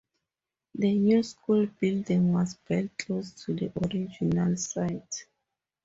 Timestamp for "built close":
2.67-3.33